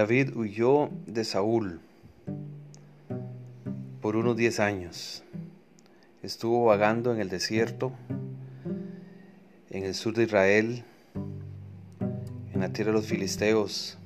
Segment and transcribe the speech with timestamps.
[0.00, 1.78] David huyó de Saúl
[4.00, 5.24] por unos 10 años.
[6.22, 7.92] Estuvo vagando en el desierto,
[9.68, 10.84] en el sur de Israel,
[12.54, 13.98] en la tierra de los filisteos,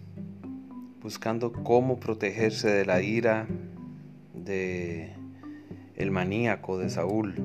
[1.00, 3.46] buscando cómo protegerse de la ira
[4.34, 5.12] de
[5.94, 7.36] el maníaco de Saúl.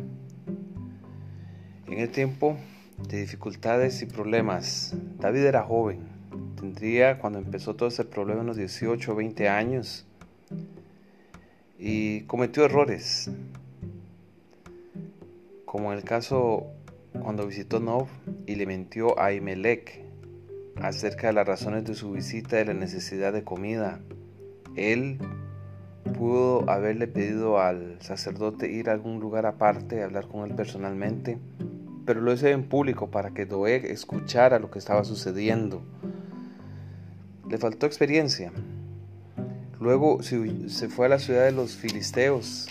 [1.85, 2.57] En el tiempo
[3.07, 6.18] de dificultades y problemas, David era joven.
[6.59, 10.05] Tendría cuando empezó todo ese problema unos 18 o 20 años
[11.77, 13.31] y cometió errores,
[15.63, 16.65] como en el caso
[17.21, 18.07] cuando visitó Nob
[18.45, 20.03] y le mintió a Imelec
[20.81, 24.01] acerca de las razones de su visita y la necesidad de comida.
[24.75, 25.17] Él
[26.17, 31.37] pudo haberle pedido al sacerdote ir a algún lugar aparte, hablar con él personalmente,
[32.05, 35.81] pero lo hizo en público para que Doeg escuchara lo que estaba sucediendo.
[37.49, 38.51] Le faltó experiencia,
[39.79, 42.67] Luego se fue a la ciudad de los filisteos.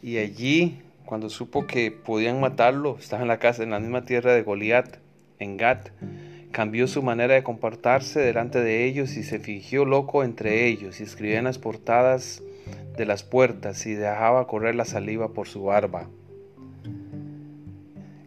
[0.00, 4.32] Y allí, cuando supo que podían matarlo, estaba en la casa, en la misma tierra
[4.32, 4.98] de Goliat,
[5.40, 5.88] en Gat,
[6.52, 11.02] cambió su manera de comportarse delante de ellos y se fingió loco entre ellos y
[11.02, 12.42] escribía en las portadas
[12.96, 16.08] de las puertas y dejaba correr la saliva por su barba.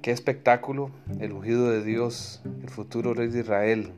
[0.02, 0.92] Qué espectáculo,
[1.22, 3.92] el ungido de Dios, el futuro rey de Israel,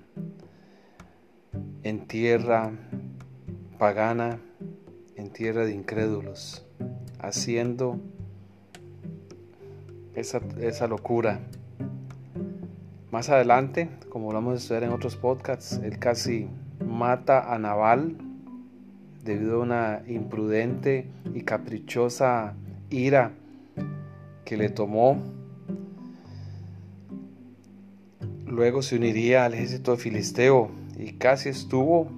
[1.83, 2.71] en tierra
[3.77, 4.39] pagana
[5.19, 6.65] en tierra de incrédulos,
[7.19, 7.99] haciendo
[10.15, 11.41] esa, esa locura.
[13.11, 16.47] Más adelante, como lo vamos a estudiar en otros podcasts, él casi
[16.85, 18.15] mata a Naval
[19.25, 22.55] debido a una imprudente y caprichosa
[22.89, 23.33] ira
[24.45, 25.21] que le tomó.
[28.45, 32.11] Luego se uniría al ejército filisteo y casi estuvo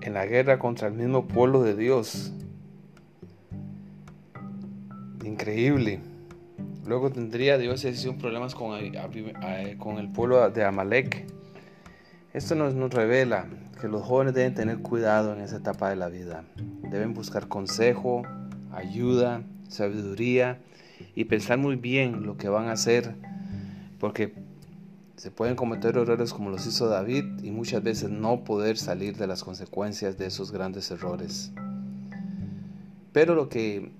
[0.00, 2.32] en la guerra contra el mismo pueblo de Dios.
[5.24, 6.00] Increíble.
[6.86, 11.26] Luego tendría Dios un problemas con el, con el pueblo de Amalek.
[12.32, 13.46] Esto nos, nos revela
[13.80, 16.44] que los jóvenes deben tener cuidado en esa etapa de la vida.
[16.90, 18.22] Deben buscar consejo,
[18.72, 20.60] ayuda, sabiduría
[21.14, 23.14] y pensar muy bien lo que van a hacer,
[23.98, 24.32] porque
[25.16, 29.26] se pueden cometer errores como los hizo David y muchas veces no poder salir de
[29.26, 31.52] las consecuencias de esos grandes errores.
[33.12, 33.90] Pero lo que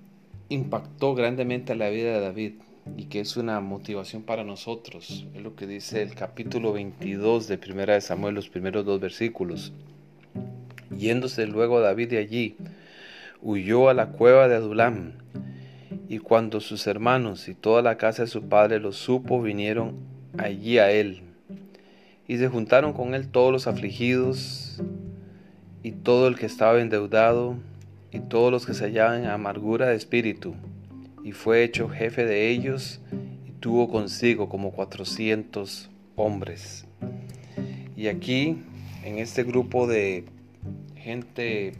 [0.48, 2.52] impactó grandemente a la vida de David
[2.96, 7.58] y que es una motivación para nosotros, es lo que dice el capítulo 22 de
[7.58, 9.72] Primera de Samuel, los primeros dos versículos.
[10.90, 12.56] Yéndose luego David de allí,
[13.40, 15.12] huyó a la cueva de Adulam,
[16.08, 20.78] y cuando sus hermanos y toda la casa de su padre lo supo, vinieron allí
[20.78, 21.22] a él.
[22.28, 24.82] Y se juntaron con él todos los afligidos
[25.82, 27.56] y todo el que estaba endeudado
[28.12, 30.54] y todos los que se hallaban en amargura de espíritu.
[31.24, 33.00] Y fue hecho jefe de ellos
[33.46, 36.86] y tuvo consigo como cuatrocientos hombres.
[37.96, 38.58] Y aquí,
[39.04, 40.24] en este grupo de
[40.96, 41.74] gente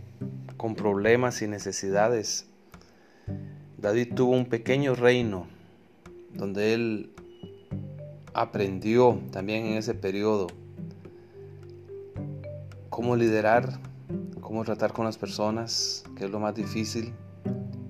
[0.57, 2.47] con problemas y necesidades,
[3.79, 5.49] David tuvo un pequeño reino
[6.35, 7.11] donde él
[8.35, 10.49] aprendió también en ese periodo
[12.89, 13.81] cómo liderar,
[14.41, 17.13] cómo tratar con las personas, que es lo más difícil,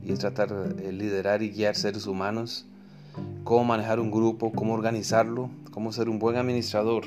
[0.03, 2.66] y es tratar de liderar y guiar seres humanos,
[3.44, 7.04] cómo manejar un grupo, cómo organizarlo, cómo ser un buen administrador.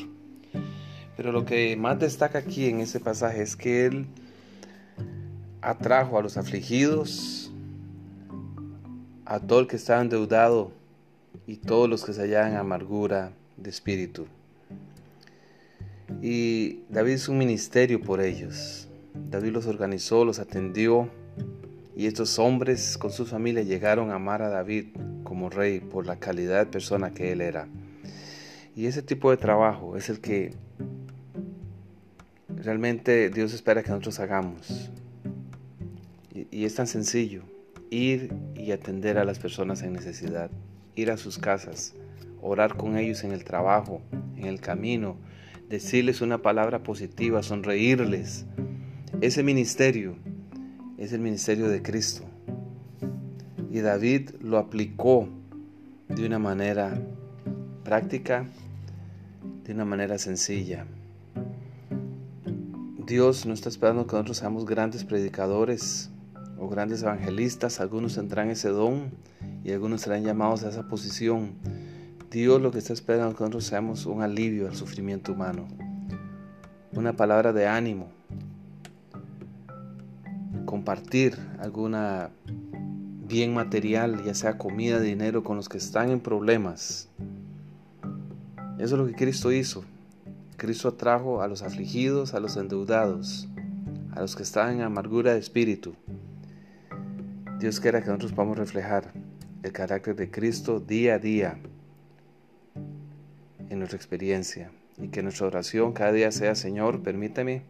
[1.16, 4.08] Pero lo que más destaca aquí en ese pasaje es que él
[5.62, 7.52] atrajo a los afligidos,
[9.26, 10.72] a todo el que estaba endeudado,
[11.48, 14.28] y todos los que se hallan amargura de espíritu.
[16.22, 18.88] Y David hizo un ministerio por ellos.
[19.14, 21.10] David los organizó, los atendió
[21.96, 24.88] y estos hombres con su familia llegaron a amar a David
[25.24, 27.68] como rey por la calidad de persona que él era.
[28.76, 30.54] Y ese tipo de trabajo es el que
[32.50, 34.92] realmente Dios espera que nosotros hagamos.
[36.52, 37.44] Y es tan sencillo,
[37.90, 40.52] ir y atender a las personas en necesidad
[40.96, 41.94] ir a sus casas,
[42.42, 44.02] orar con ellos en el trabajo,
[44.38, 45.18] en el camino,
[45.70, 48.46] decirles una palabra positiva, sonreírles.
[49.22, 50.16] Ese ministerio
[50.98, 52.24] es el ministerio de Cristo.
[53.72, 55.28] Y David lo aplicó
[56.08, 56.98] de una manera
[57.84, 58.46] práctica,
[59.66, 60.86] de una manera sencilla.
[63.06, 66.10] Dios no está esperando que nosotros seamos grandes predicadores
[66.58, 67.80] o grandes evangelistas.
[67.80, 69.12] Algunos tendrán ese don
[69.64, 71.54] y algunos serán llamados a esa posición.
[72.32, 75.68] Dios lo que está esperando es que nosotros seamos un alivio al sufrimiento humano.
[76.92, 78.08] una palabra de ánimo,
[80.66, 82.30] compartir alguna
[83.28, 87.10] bien material, ya sea comida, dinero, con los que están en problemas.
[88.78, 89.84] Eso es lo que Cristo hizo.
[90.58, 93.48] Cristo atrajo a los afligidos, a los endeudados,
[94.14, 95.96] a los que están en amargura de espíritu.
[97.66, 99.12] Dios quiera que nosotros podamos reflejar
[99.64, 101.58] el carácter de Cristo día a día
[103.70, 104.70] en nuestra experiencia
[105.00, 107.64] y que nuestra oración cada día sea, Señor, permíteme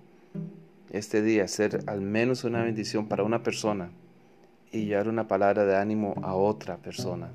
[0.92, 3.90] este día ser al menos una bendición para una persona
[4.70, 7.30] y llevar una palabra de ánimo a otra persona.